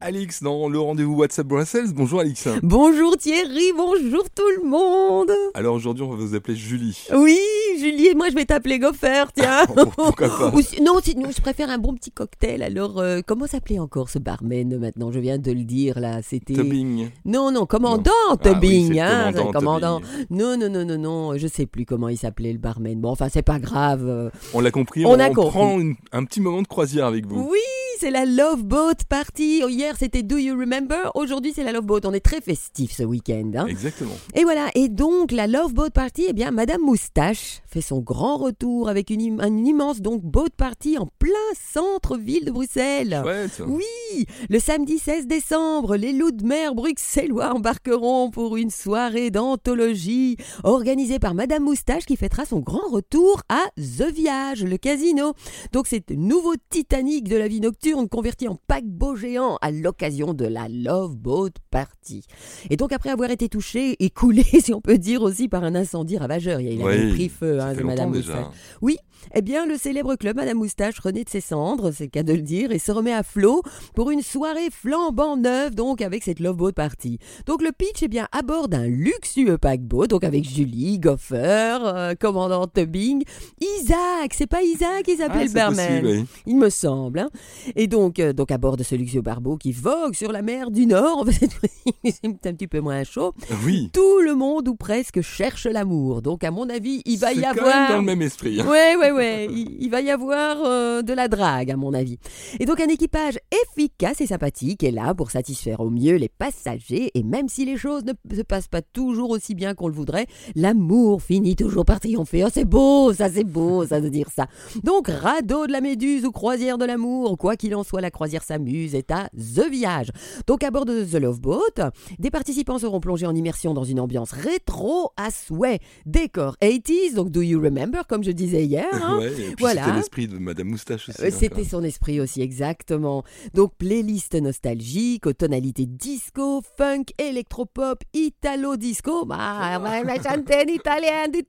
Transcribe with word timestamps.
Alix 0.00 0.42
dans 0.42 0.68
le 0.68 0.78
rendez-vous 0.78 1.14
WhatsApp 1.14 1.46
Brussels. 1.46 1.94
Bonjour 1.94 2.20
Alix. 2.20 2.46
Bonjour 2.62 3.16
Thierry, 3.16 3.72
bonjour 3.74 4.28
tout 4.28 4.42
le 4.62 4.68
monde. 4.68 5.32
Alors 5.54 5.74
aujourd'hui 5.74 6.04
on 6.04 6.10
va 6.10 6.16
vous 6.16 6.34
appeler 6.34 6.54
Julie. 6.54 7.06
Oui, 7.14 7.38
Julie 7.78 8.08
et 8.08 8.14
moi 8.14 8.28
je 8.28 8.34
vais 8.34 8.44
t'appeler 8.44 8.78
Goffer, 8.78 9.24
tiens. 9.34 9.64
Pourquoi 9.96 10.28
pas 10.28 10.50
Ou 10.54 10.60
si- 10.60 10.82
Non, 10.82 10.96
non, 11.16 11.30
je 11.34 11.40
préfère 11.40 11.70
un 11.70 11.78
bon 11.78 11.94
petit 11.94 12.10
cocktail. 12.10 12.62
Alors, 12.62 12.98
euh, 12.98 13.20
comment 13.26 13.46
s'appelait 13.46 13.78
encore 13.78 14.10
ce 14.10 14.18
barman 14.18 14.78
maintenant? 14.78 15.10
Je 15.10 15.18
viens 15.18 15.38
de 15.38 15.50
le 15.50 15.64
dire 15.64 15.98
là, 15.98 16.20
c'était... 16.22 16.52
Tubbing. 16.52 17.08
Non, 17.24 17.50
non, 17.50 17.64
commandant 17.64 18.10
Ah 18.28 18.34
oui, 18.44 18.52
Tubbing, 18.52 18.86
c'est 18.88 18.92
le 18.96 19.00
hein, 19.00 19.50
commandant. 19.50 20.02
Non, 20.28 20.58
non, 20.58 20.68
non, 20.68 20.84
non, 20.84 20.98
non, 20.98 21.38
je 21.38 21.46
sais 21.46 21.64
plus 21.64 21.86
comment 21.86 22.10
il 22.10 22.18
s'appelait 22.18 22.52
le 22.52 22.58
barman. 22.58 23.00
Bon, 23.00 23.08
enfin, 23.12 23.28
c'est 23.32 23.40
pas 23.40 23.58
grave. 23.58 24.30
On 24.52 24.60
l'a 24.60 24.70
compris, 24.70 25.06
On 25.06 25.12
on, 25.12 25.18
a 25.18 25.30
compris. 25.30 25.50
prend 25.52 25.80
une- 25.80 25.94
un 26.12 26.24
petit 26.24 26.42
moment 26.42 26.60
de 26.60 26.68
croisière 26.68 27.06
avec 27.06 27.24
vous. 27.26 27.48
Oui, 27.50 27.58
c'est 27.98 28.10
la 28.10 28.24
Love 28.24 28.64
Boat 28.64 28.94
Party. 29.08 29.62
Hier, 29.68 29.94
c'était 29.98 30.22
Do 30.22 30.36
You 30.36 30.58
Remember? 30.58 31.10
Aujourd'hui, 31.14 31.52
c'est 31.54 31.64
la 31.64 31.72
Love 31.72 31.86
Boat. 31.86 32.00
On 32.04 32.12
est 32.12 32.20
très 32.20 32.40
festif 32.40 32.92
ce 32.92 33.02
week-end. 33.02 33.50
hein. 33.56 33.66
Exactement. 33.66 34.14
Et 34.34 34.42
voilà, 34.44 34.68
et 34.74 34.88
donc 34.88 35.32
la 35.32 35.46
Love 35.46 35.72
Boat 35.74 35.90
Party, 35.90 36.26
eh 36.28 36.32
bien 36.32 36.50
Madame 36.50 36.80
Moustache 36.82 37.62
fait 37.66 37.80
son 37.80 38.00
grand 38.00 38.36
retour 38.36 38.88
avec 38.88 39.10
une, 39.10 39.40
im- 39.40 39.46
une 39.46 39.66
immense 39.66 40.00
donc 40.00 40.22
boat 40.22 40.48
party 40.56 40.98
en 40.98 41.06
plein 41.18 41.30
centre-ville 41.72 42.44
de 42.44 42.50
Bruxelles. 42.50 43.20
Chouette. 43.22 43.62
Oui, 43.66 44.26
le 44.48 44.58
samedi 44.58 44.98
16 44.98 45.26
décembre, 45.26 45.96
les 45.96 46.12
loups 46.12 46.30
de 46.32 46.44
mer 46.46 46.74
bruxellois 46.74 47.52
embarqueront 47.54 48.30
pour 48.30 48.56
une 48.56 48.70
soirée 48.70 49.30
d'anthologie 49.30 50.36
organisée 50.64 51.18
par 51.18 51.34
Madame 51.34 51.64
Moustache 51.64 52.04
qui 52.06 52.16
fêtera 52.16 52.44
son 52.44 52.60
grand 52.60 52.88
retour 52.90 53.42
à 53.48 53.62
The 53.76 54.10
Viage, 54.12 54.64
le 54.64 54.76
casino. 54.76 55.32
Donc 55.72 55.86
c'est 55.86 56.08
le 56.10 56.16
nouveau 56.16 56.54
Titanic 56.70 57.28
de 57.28 57.36
la 57.36 57.48
vie 57.48 57.60
nocturne 57.60 57.85
converti 57.94 58.48
en 58.48 58.56
paquebot 58.66 59.16
géant 59.16 59.58
à 59.60 59.70
l'occasion 59.70 60.34
de 60.34 60.44
la 60.46 60.68
Love 60.68 61.16
Boat 61.16 61.50
Party. 61.70 62.24
Et 62.70 62.76
donc 62.76 62.92
après 62.92 63.10
avoir 63.10 63.30
été 63.30 63.48
touché 63.48 63.96
et 64.00 64.10
coulé, 64.10 64.42
si 64.60 64.74
on 64.74 64.80
peut 64.80 64.98
dire 64.98 65.22
aussi 65.22 65.48
par 65.48 65.62
un 65.64 65.74
incendie 65.74 66.18
ravageur, 66.18 66.60
il 66.60 66.82
avait 66.82 67.04
Oui, 67.06 67.12
pris 67.12 67.28
feu, 67.28 67.60
hein, 67.60 67.74
Madame. 67.84 68.10
Moustache. 68.10 68.46
Oui, 68.82 68.96
eh 69.34 69.42
bien, 69.42 69.66
le 69.66 69.76
célèbre 69.76 70.14
club 70.16 70.36
Madame 70.36 70.58
Moustache 70.58 70.98
renaît 70.98 71.24
de 71.24 71.30
ses 71.30 71.40
cendres, 71.40 71.90
c'est 71.92 72.04
le 72.04 72.10
cas 72.10 72.22
de 72.22 72.32
le 72.32 72.42
dire, 72.42 72.72
et 72.72 72.78
se 72.78 72.92
remet 72.92 73.12
à 73.12 73.22
flot 73.22 73.62
pour 73.94 74.10
une 74.10 74.22
soirée 74.22 74.68
flambant 74.70 75.36
neuve, 75.36 75.74
donc 75.74 76.00
avec 76.02 76.22
cette 76.22 76.40
Love 76.40 76.56
Boat 76.56 76.72
Party. 76.72 77.18
Donc 77.46 77.62
le 77.62 77.70
pitch, 77.72 78.02
est 78.02 78.08
bien, 78.08 78.28
à 78.32 78.42
bord 78.42 78.68
d'un 78.68 78.86
luxueux 78.86 79.58
paquebot, 79.58 80.06
donc 80.06 80.24
avec 80.24 80.44
Julie, 80.44 80.98
Goffer, 80.98 81.78
euh, 81.82 82.14
commandant 82.18 82.66
Tubbing, 82.66 83.22
Isaac, 83.60 84.32
c'est 84.34 84.46
pas 84.46 84.62
Isaac 84.62 85.04
qui 85.04 85.16
s'appelait 85.16 85.40
Ah, 85.42 85.44
le 85.46 85.52
barman 85.52 85.86
possible, 86.02 86.06
oui. 86.08 86.24
il 86.46 86.56
me 86.56 86.70
semble. 86.70 87.18
hein. 87.20 87.30
Et 87.76 87.86
donc, 87.86 88.18
euh, 88.18 88.32
donc 88.32 88.50
à 88.50 88.58
bord 88.58 88.76
de 88.76 88.82
ce 88.82 88.94
luxueux 88.94 89.20
barbeau 89.20 89.56
qui 89.56 89.70
vogue 89.72 90.14
sur 90.14 90.32
la 90.32 90.40
mer 90.42 90.70
du 90.70 90.86
Nord, 90.86 91.26
c'est 92.04 92.46
un 92.46 92.54
petit 92.54 92.66
peu 92.66 92.80
moins 92.80 93.04
chaud. 93.04 93.34
Oui. 93.64 93.90
Tout 93.92 94.20
le 94.20 94.34
monde 94.34 94.66
ou 94.68 94.74
presque 94.74 95.20
cherche 95.20 95.66
l'amour. 95.66 96.22
Donc 96.22 96.42
à 96.42 96.50
mon 96.50 96.68
avis, 96.70 97.02
il 97.04 97.18
va 97.18 97.32
y 97.32 97.42
quand 97.42 97.54
même 97.54 97.58
avoir 97.64 97.88
dans 97.90 97.96
le 97.98 98.02
même 98.02 98.22
esprit. 98.22 98.60
hein. 98.60 98.66
Ouais, 98.66 98.96
ouais, 98.96 99.10
ouais. 99.12 99.48
Il, 99.50 99.76
il 99.78 99.90
va 99.90 100.00
y 100.00 100.10
avoir 100.10 100.56
euh, 100.64 101.02
de 101.02 101.12
la 101.12 101.28
drague, 101.28 101.70
à 101.70 101.76
mon 101.76 101.92
avis. 101.92 102.18
Et 102.58 102.64
donc, 102.64 102.80
un 102.80 102.88
équipage 102.88 103.38
efficace 103.70 104.20
et 104.20 104.26
sympathique 104.26 104.82
est 104.82 104.90
là 104.90 105.14
pour 105.14 105.30
satisfaire 105.30 105.80
au 105.80 105.90
mieux 105.90 106.16
les 106.16 106.28
passagers. 106.30 107.10
Et 107.14 107.22
même 107.22 107.48
si 107.48 107.64
les 107.66 107.76
choses 107.76 108.04
ne 108.04 108.36
se 108.36 108.42
passent 108.42 108.68
pas 108.68 108.82
toujours 108.82 109.30
aussi 109.30 109.54
bien 109.54 109.74
qu'on 109.74 109.88
le 109.88 109.94
voudrait, 109.94 110.26
l'amour 110.54 111.20
finit 111.22 111.56
toujours 111.56 111.84
par 111.84 112.00
triompher. 112.00 112.44
Oh, 112.44 112.48
c'est 112.52 112.64
beau, 112.64 113.12
ça, 113.12 113.28
c'est 113.30 113.44
beau, 113.44 113.84
ça, 113.86 114.00
de 114.00 114.08
dire 114.08 114.28
ça. 114.34 114.46
Donc, 114.82 115.08
radeau 115.08 115.66
de 115.66 115.72
la 115.72 115.80
Méduse 115.82 116.24
ou 116.24 116.32
croisière 116.32 116.78
de 116.78 116.84
l'amour, 116.86 117.36
quoi 117.36 117.56
qu'il 117.56 117.65
en 117.74 117.82
soit, 117.84 118.00
la 118.00 118.10
croisière 118.10 118.42
s'amuse 118.42 118.94
est 118.94 119.10
à 119.10 119.28
The 119.36 119.68
Viage. 119.70 120.10
Donc, 120.46 120.62
à 120.62 120.70
bord 120.70 120.84
de 120.84 121.04
The 121.04 121.14
Love 121.20 121.40
Boat, 121.40 121.90
des 122.18 122.30
participants 122.30 122.78
seront 122.78 123.00
plongés 123.00 123.26
en 123.26 123.34
immersion 123.34 123.74
dans 123.74 123.84
une 123.84 124.00
ambiance 124.00 124.32
rétro 124.32 125.10
à 125.16 125.30
souhait. 125.30 125.80
Décor 126.04 126.56
80s, 126.62 127.14
donc 127.14 127.30
Do 127.30 127.40
You 127.42 127.60
Remember, 127.60 128.06
comme 128.06 128.22
je 128.22 128.30
disais 128.30 128.64
hier. 128.64 128.86
hein. 128.92 129.18
Ouais, 129.18 129.32
et 129.32 129.34
puis 129.46 129.54
Voilà. 129.58 129.84
C'était 129.84 129.96
l'esprit 129.96 130.28
de 130.28 130.38
Madame 130.38 130.68
Moustache 130.68 131.08
aussi. 131.08 131.22
Euh, 131.22 131.26
hein, 131.28 131.36
C'était 131.38 131.56
même. 131.56 131.64
son 131.64 131.82
esprit 131.84 132.20
aussi, 132.20 132.42
exactement. 132.42 133.24
Donc, 133.54 133.72
playlist 133.76 134.34
nostalgique 134.34 135.26
aux 135.26 135.32
tonalités 135.32 135.86
disco, 135.86 136.62
funk, 136.76 137.04
électropop, 137.18 138.02
italo-disco. 138.14 139.24
Bah, 139.24 139.78
ma 139.78 140.22
chantaine 140.22 140.68
italienne 140.68 141.32
du 141.32 141.42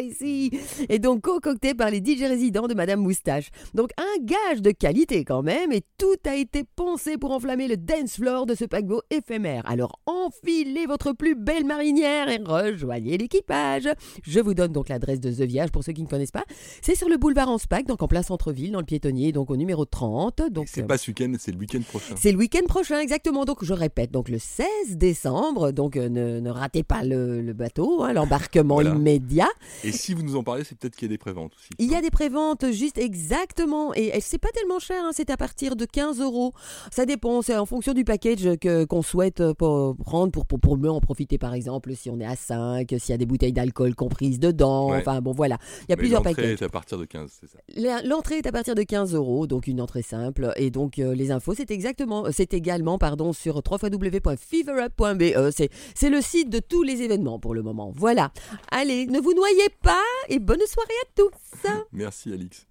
ici. 0.00 0.50
Et 0.88 0.98
donc, 0.98 1.22
concocté 1.22 1.74
par 1.74 1.90
les 1.90 1.98
DJ 1.98 2.22
résidents 2.22 2.66
de 2.66 2.74
Madame 2.74 3.00
Moustache. 3.00 3.50
Donc, 3.74 3.90
un 3.96 4.22
gage 4.24 4.62
de 4.62 4.70
qualité 4.70 5.05
quand 5.24 5.42
même. 5.42 5.72
Et 5.72 5.82
tout 5.98 6.18
a 6.26 6.34
été 6.34 6.64
pensé 6.64 7.16
pour 7.18 7.32
enflammer 7.32 7.68
le 7.68 7.76
dance 7.76 8.16
floor 8.16 8.46
de 8.46 8.54
ce 8.54 8.64
paquebot 8.64 9.02
éphémère. 9.10 9.62
Alors, 9.66 10.00
enfilez 10.26 10.86
votre 10.86 11.12
plus 11.12 11.34
belle 11.34 11.64
marinière 11.64 12.28
et 12.28 12.38
rejoignez 12.44 13.18
l'équipage. 13.18 13.88
Je 14.22 14.40
vous 14.40 14.54
donne 14.54 14.72
donc 14.72 14.88
l'adresse 14.88 15.20
de 15.20 15.30
The 15.30 15.42
Viage 15.46 15.70
pour 15.70 15.84
ceux 15.84 15.92
qui 15.92 16.02
ne 16.02 16.08
connaissent 16.08 16.30
pas. 16.30 16.44
C'est 16.82 16.94
sur 16.94 17.08
le 17.08 17.16
boulevard 17.16 17.48
Anspach, 17.48 17.84
donc 17.84 18.02
en 18.02 18.08
plein 18.08 18.22
centre-ville, 18.22 18.72
dans 18.72 18.80
le 18.80 18.84
piétonnier, 18.86 19.32
donc 19.32 19.50
au 19.50 19.56
numéro 19.56 19.84
30. 19.84 20.42
Donc, 20.50 20.66
C'est 20.68 20.82
euh, 20.82 20.86
pas 20.86 20.98
ce 20.98 21.10
week-end, 21.10 21.32
c'est 21.38 21.52
le 21.52 21.58
week-end 21.58 21.80
prochain. 21.88 22.14
c'est 22.18 22.32
le 22.32 22.38
week-end 22.38 22.64
prochain, 22.68 23.00
exactement. 23.00 23.44
Donc, 23.44 23.64
je 23.64 23.72
répète, 23.72 24.10
donc 24.10 24.28
le 24.28 24.38
16 24.38 24.66
décembre. 24.96 25.70
Donc, 25.72 25.96
euh, 25.96 26.08
ne, 26.08 26.40
ne 26.40 26.50
ratez 26.50 26.82
pas 26.82 27.02
le, 27.04 27.40
le 27.40 27.52
bateau, 27.52 28.02
hein, 28.02 28.12
l'embarquement 28.12 28.74
Voilà. 28.76 28.90
immédiat. 28.94 29.48
Et 29.84 29.92
si 29.92 30.14
vous 30.14 30.22
nous 30.22 30.36
en 30.36 30.42
parlez, 30.42 30.64
c'est 30.64 30.76
peut-être 30.78 30.96
qu'il 30.96 31.06
y 31.06 31.10
a 31.10 31.14
des 31.14 31.18
préventes 31.18 31.52
aussi. 31.56 31.68
Il 31.78 31.90
y 31.90 31.94
a 31.94 32.00
des 32.00 32.10
préventes, 32.10 32.70
juste 32.72 32.98
exactement. 32.98 33.94
Et, 33.94 34.16
et 34.16 34.20
c'est 34.20 34.38
pas 34.38 34.50
tellement 34.54 34.78
cher, 34.78 35.02
hein, 35.04 35.10
c'est 35.12 35.30
à 35.30 35.36
partir 35.36 35.76
de 35.76 35.84
15 35.84 36.20
euros. 36.20 36.52
Ça 36.90 37.06
dépend, 37.06 37.42
c'est 37.42 37.56
en 37.56 37.66
fonction 37.66 37.92
du 37.92 38.04
package 38.04 38.56
que, 38.60 38.84
qu'on 38.84 39.02
souhaite 39.02 39.40
euh, 39.40 39.54
pour- 39.54 39.96
prendre 39.96 40.15
pour, 40.32 40.46
pour, 40.46 40.58
pour 40.60 40.76
mieux 40.78 40.90
en 40.90 41.00
profiter, 41.00 41.38
par 41.38 41.54
exemple, 41.54 41.94
si 41.94 42.10
on 42.10 42.18
est 42.20 42.24
à 42.26 42.36
5, 42.36 42.88
s'il 42.98 43.10
y 43.10 43.12
a 43.12 43.16
des 43.18 43.26
bouteilles 43.26 43.52
d'alcool 43.52 43.94
comprises 43.94 44.38
dedans. 44.40 44.90
Ouais. 44.90 44.98
Enfin, 44.98 45.20
bon, 45.20 45.32
voilà. 45.32 45.58
Il 45.80 45.90
y 45.90 45.92
a 45.92 45.96
Mais 45.96 45.96
plusieurs 45.96 46.22
l'entrée 46.22 46.34
packages. 46.42 46.62
est 46.62 46.64
à 46.64 46.68
partir 46.68 46.98
de 46.98 47.04
15, 47.04 47.30
c'est 47.40 47.48
ça. 47.48 48.02
L'entrée 48.04 48.38
est 48.38 48.46
à 48.46 48.52
partir 48.52 48.74
de 48.74 48.82
15 48.82 49.14
euros, 49.14 49.46
donc 49.46 49.66
une 49.66 49.80
entrée 49.80 50.02
simple. 50.02 50.52
Et 50.56 50.70
donc 50.70 50.98
euh, 50.98 51.14
les 51.14 51.30
infos, 51.30 51.54
c'est 51.54 51.70
exactement, 51.70 52.26
euh, 52.26 52.30
c'est 52.32 52.54
également, 52.54 52.98
pardon, 52.98 53.32
sur 53.32 53.56
www.feverup.be. 53.56 55.50
C'est, 55.52 55.70
c'est 55.94 56.10
le 56.10 56.20
site 56.20 56.50
de 56.50 56.58
tous 56.60 56.82
les 56.82 57.02
événements 57.02 57.38
pour 57.38 57.54
le 57.54 57.62
moment. 57.62 57.92
Voilà. 57.94 58.30
Allez, 58.70 59.06
ne 59.06 59.20
vous 59.20 59.34
noyez 59.34 59.68
pas 59.82 60.02
et 60.28 60.38
bonne 60.38 60.60
soirée 60.66 60.90
à 61.02 61.08
tous. 61.16 61.70
Merci 61.92 62.32
Alix. 62.32 62.64